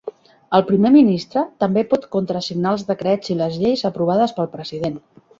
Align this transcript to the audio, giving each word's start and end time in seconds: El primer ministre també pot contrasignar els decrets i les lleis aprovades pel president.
El 0.59 0.61
primer 0.67 0.91
ministre 0.93 1.41
també 1.63 1.83
pot 1.91 2.07
contrasignar 2.15 2.71
els 2.77 2.85
decrets 2.87 3.33
i 3.33 3.37
les 3.43 3.59
lleis 3.65 3.83
aprovades 3.91 4.33
pel 4.39 4.49
president. 4.57 4.97